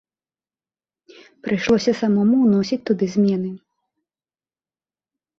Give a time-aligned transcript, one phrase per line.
[1.47, 3.51] Прыйшлося самому ўносіць туды змены.